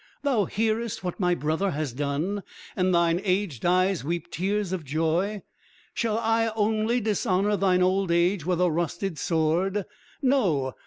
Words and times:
"Thou 0.23 0.45
hearest 0.45 1.03
what 1.03 1.19
my 1.19 1.35
brother 1.35 1.69
has 1.69 1.93
done, 1.93 2.41
and 2.75 2.91
thine 2.91 3.21
aged 3.23 3.63
eyes 3.67 4.03
weep 4.03 4.31
tears 4.31 4.71
of 4.73 4.83
joy. 4.83 5.43
Shall 5.93 6.17
I 6.17 6.47
only 6.55 6.99
dishonour 6.99 7.55
thine 7.55 7.83
old 7.83 8.09
age 8.11 8.43
with 8.43 8.59
a 8.61 8.71
rusted 8.71 9.19
sword? 9.19 9.85
No! 10.19 10.73